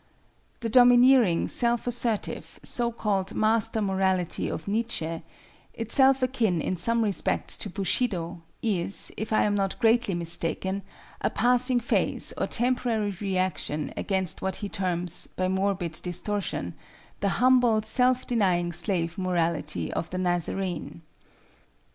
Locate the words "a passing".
11.21-11.79